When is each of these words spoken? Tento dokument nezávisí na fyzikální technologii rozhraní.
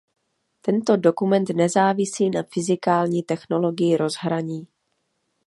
Tento 0.61 0.97
dokument 0.97 1.49
nezávisí 1.49 2.29
na 2.29 2.43
fyzikální 2.43 3.23
technologii 3.23 3.97
rozhraní. 3.97 4.67